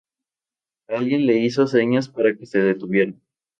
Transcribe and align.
Alguien 0.87 1.27
le 1.27 1.37
hizo 1.37 1.67
señas 1.67 2.09
para 2.09 2.35
que 2.35 2.47
se 2.47 2.57
detuviera. 2.57 3.13